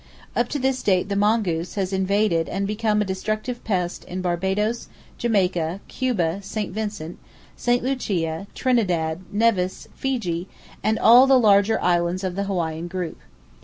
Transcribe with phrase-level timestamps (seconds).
[0.35, 4.87] Up to this date, the mongoose has invaded and become a destructive pest in Barbadoes,
[5.19, 6.73] Jamaica, Cuba, St.
[6.73, 7.19] Vincent,
[7.55, 7.83] St.
[7.83, 10.47] Lucia, Trinidad, Nevis, Fiji
[10.83, 13.19] and all the larger islands of the Hawaiian group.